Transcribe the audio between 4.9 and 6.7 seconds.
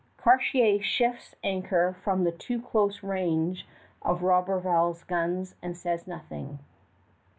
guns and says nothing.